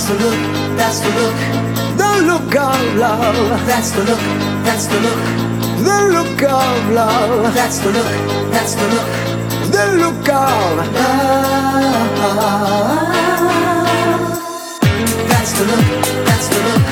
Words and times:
That's 0.00 0.12
the 0.12 0.16
look, 0.24 0.40
that's 0.78 1.00
the 1.00 1.10
look, 1.10 1.36
the 1.98 2.22
look 2.24 2.56
of 2.56 2.96
love. 2.96 3.66
That's 3.66 3.90
the 3.90 4.02
look, 4.04 4.18
that's 4.64 4.86
the 4.86 4.98
look, 4.98 5.20
the 5.84 6.08
look 6.14 6.42
of 6.42 6.90
love. 6.90 7.52
That's 7.54 7.78
the 7.80 7.90
look, 7.92 8.06
that's 8.50 8.74
the 8.76 8.88
look, 8.88 9.10
the 9.70 9.84
look 10.00 10.26
of 10.26 10.88
love. 10.94 11.20
That's 15.28 15.52
the 15.52 15.64
look, 15.68 15.84
that's 16.24 16.48
the 16.48 16.60
look, 16.64 16.82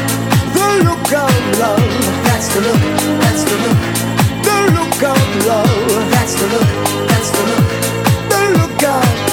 the 0.53 0.69
look 0.85 1.13
of 1.17 1.33
love. 1.59 1.89
That's 2.29 2.49
the 2.53 2.61
look, 2.61 2.83
that's 3.25 3.43
the 3.49 3.57
look, 3.65 3.81
the 4.45 4.57
look 4.77 5.03
of 5.17 5.47
love. 5.47 6.11
That's 6.13 6.35
the 6.35 6.47
look, 6.53 6.69
that's 7.09 7.31
the 7.31 7.43
look, 7.49 7.69
the 8.29 8.41
look 8.59 8.83
of 8.83 9.28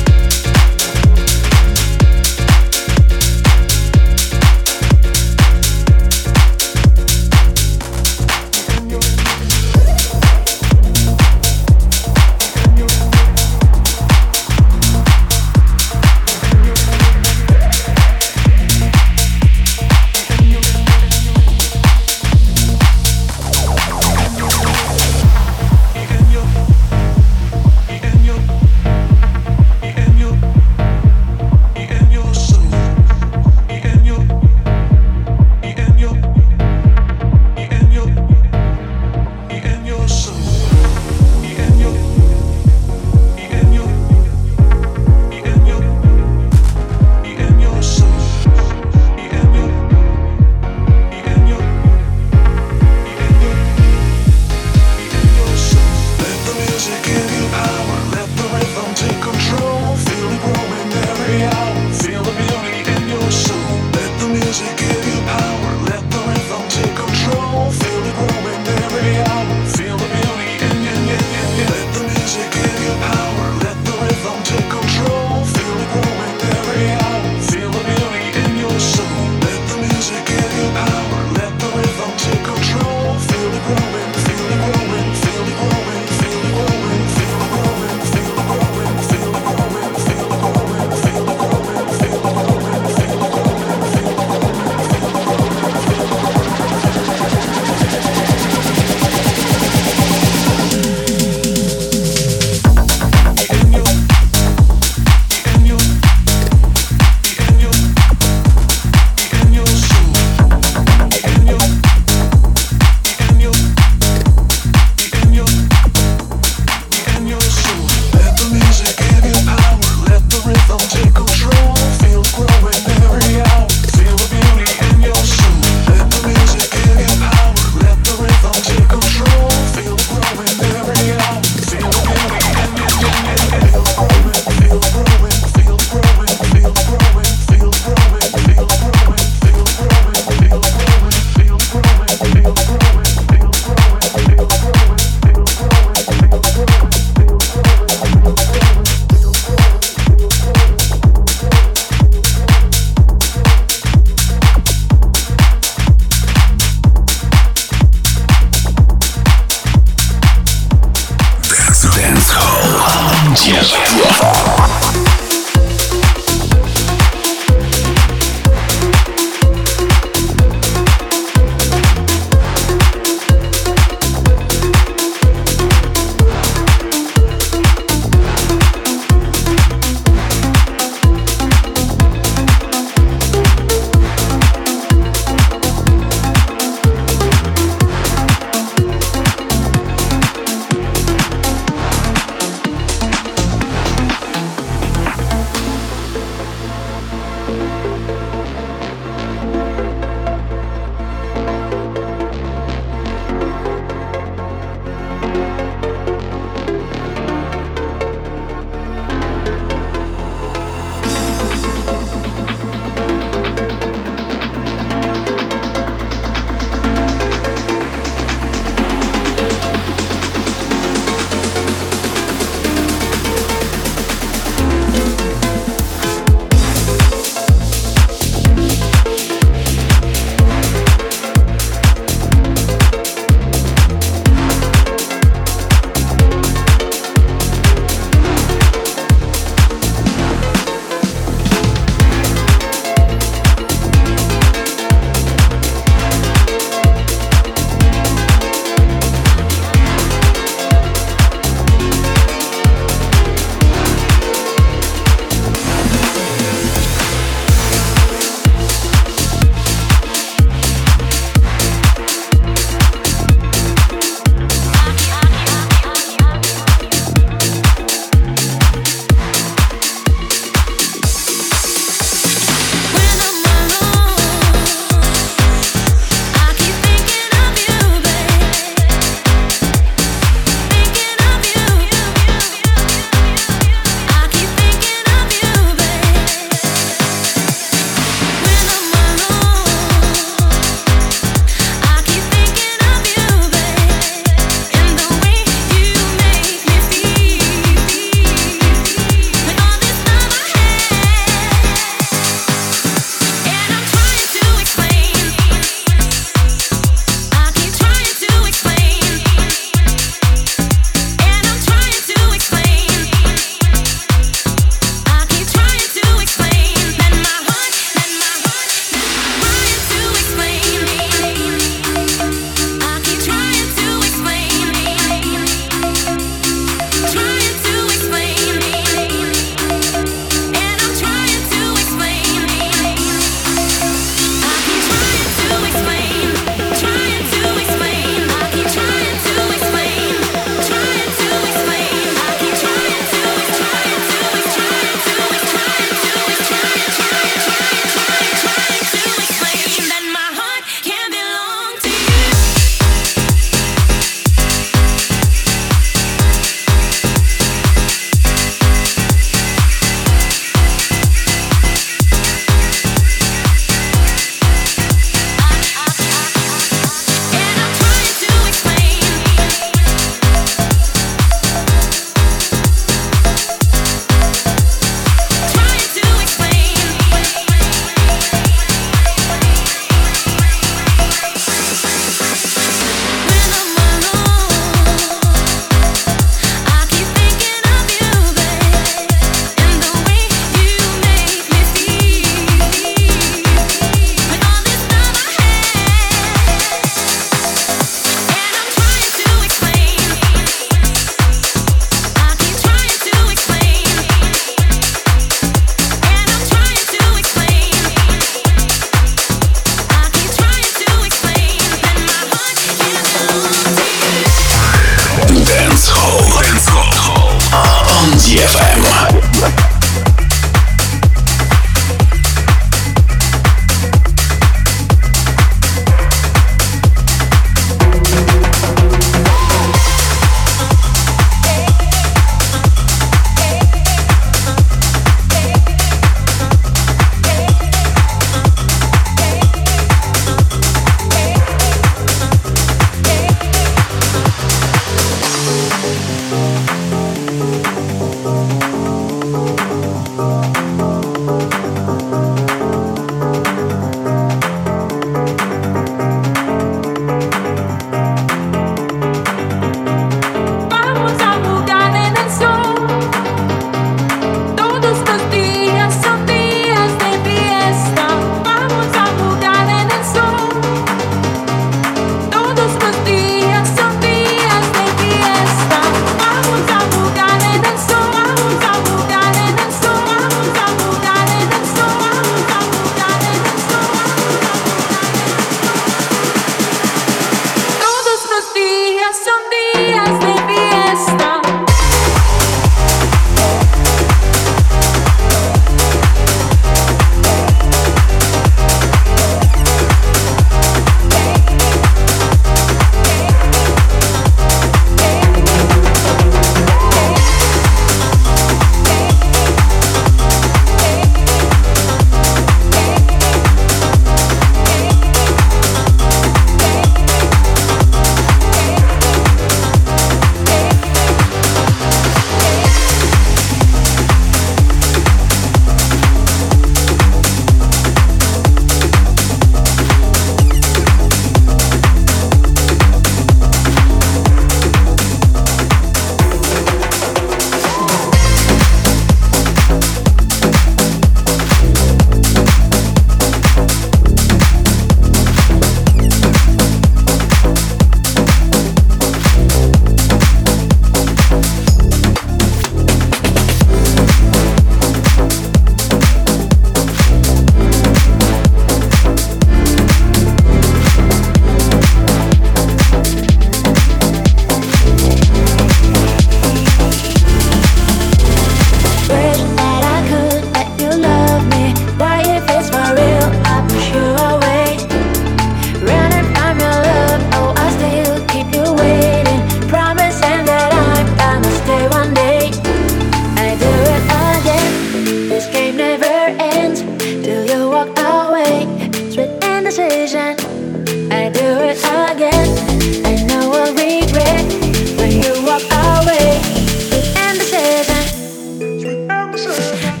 closer. 599.45 600.00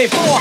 me, 0.00 0.06
boy. 0.06 0.39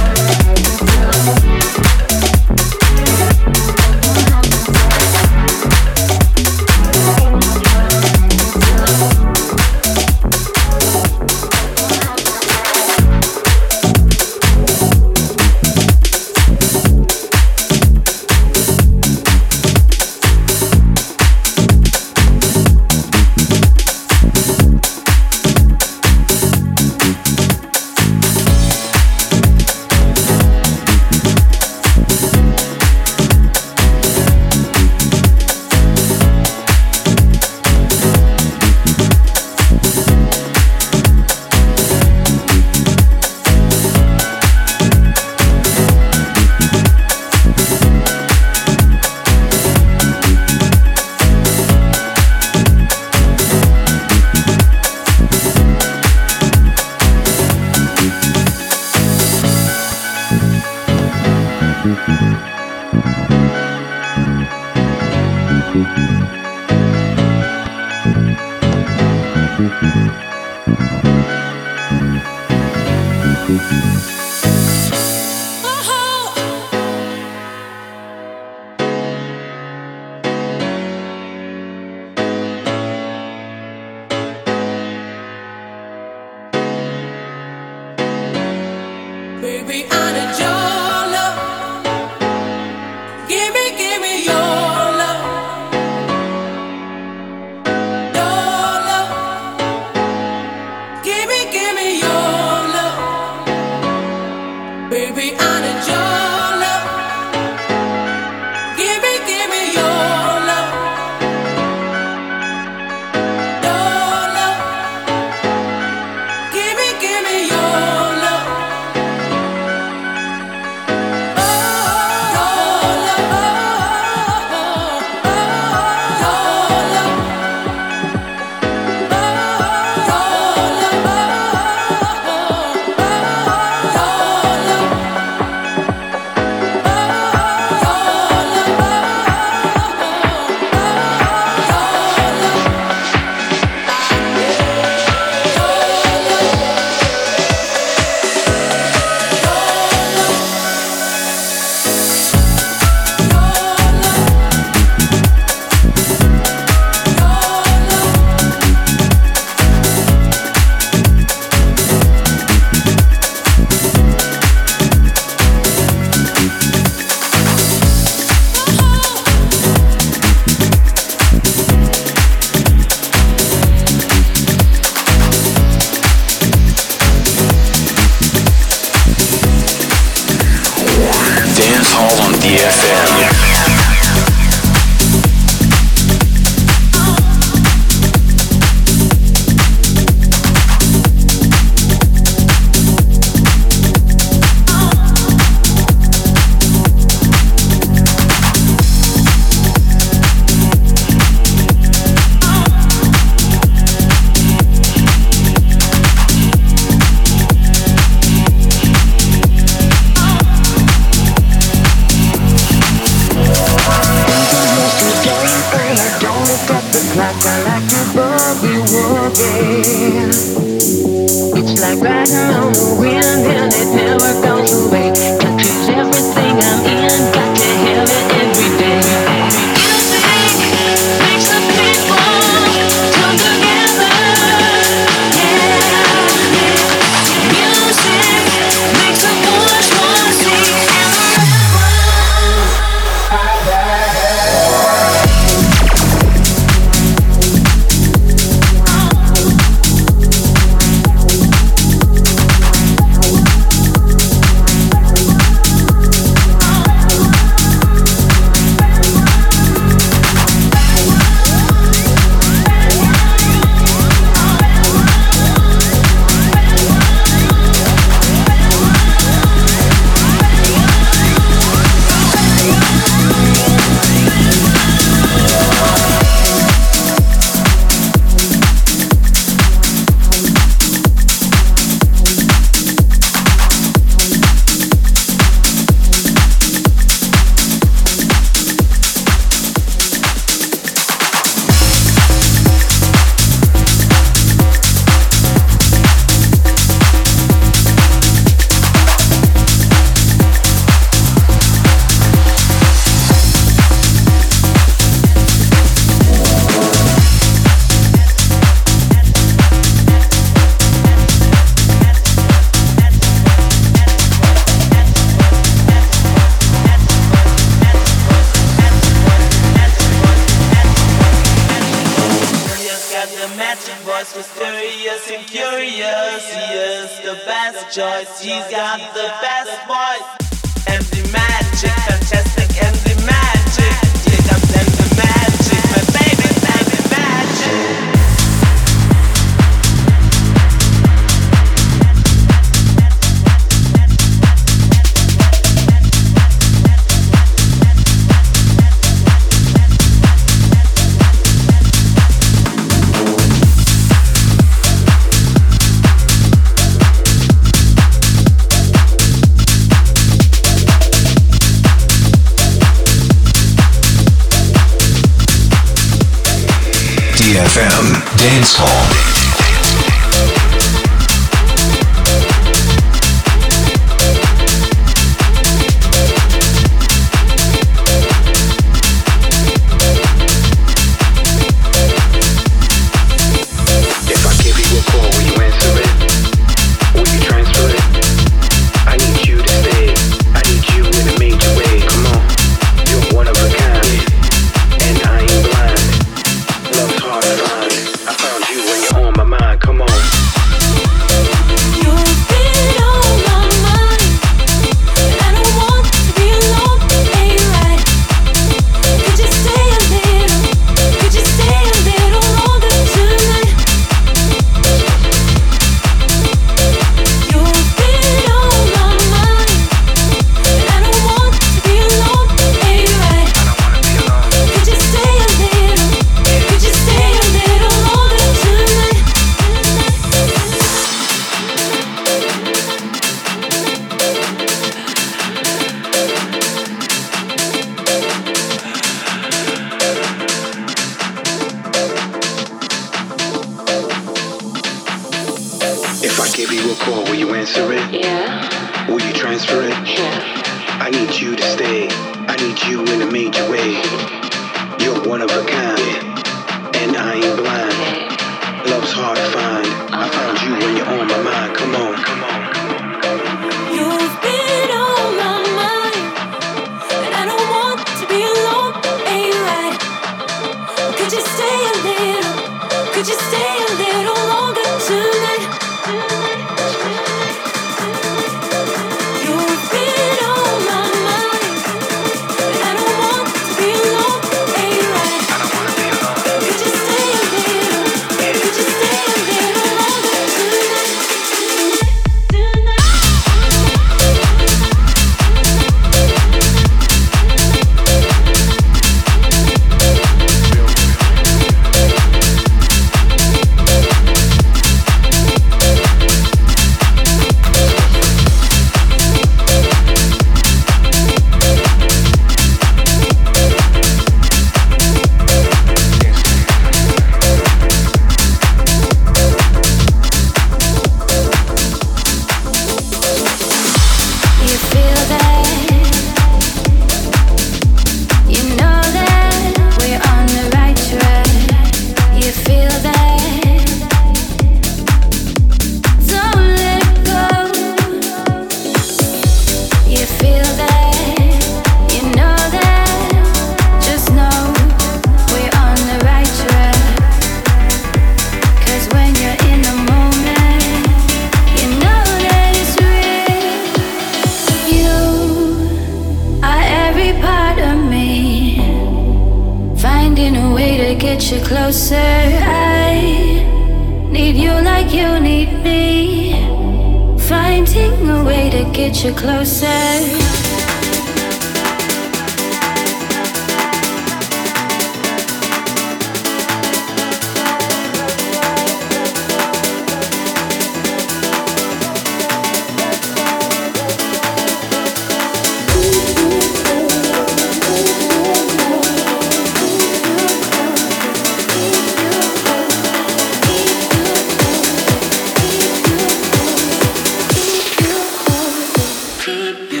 keep 599.43 599.91
you. 599.91 600.00